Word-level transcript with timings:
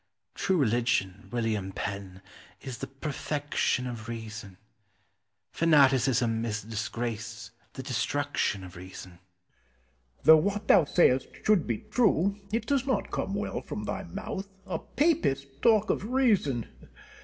True 0.33 0.57
religion, 0.57 1.29
William 1.31 1.71
Penn, 1.71 2.23
is 2.59 2.79
the 2.79 2.87
perfection 2.87 3.85
of 3.85 4.07
reason; 4.09 4.57
fanaticism 5.51 6.43
is 6.43 6.63
the 6.63 6.69
disgrace, 6.71 7.51
the 7.73 7.83
destruction 7.83 8.63
of 8.63 8.75
reason. 8.75 9.11
Penn. 9.11 10.19
Though 10.23 10.37
what 10.37 10.67
thou 10.67 10.85
sayest 10.85 11.27
should 11.43 11.67
be 11.67 11.85
true, 11.91 12.35
it 12.51 12.65
does 12.65 12.87
not 12.87 13.11
come 13.11 13.35
well 13.35 13.61
from 13.61 13.83
thy 13.83 14.01
mouth. 14.01 14.47
A 14.65 14.79
Papist 14.79 15.61
talk 15.61 15.91
of 15.91 16.03
reason! 16.09 16.65